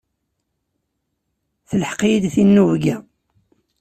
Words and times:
Telḥeq-iyi-d 1.69 2.25
tinubga. 2.33 2.95